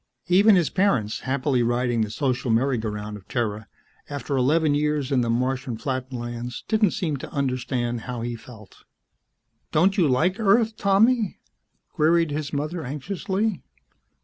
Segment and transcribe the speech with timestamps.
[0.29, 3.67] Even his parents, happily riding the social merry go round of Terra,
[4.09, 8.77] after eleven years in the Martian flatlands, didn't seem to understand how he felt.
[9.71, 11.37] "Don't you like Earth, Tommy?"
[11.89, 13.61] queried his mother anxiously.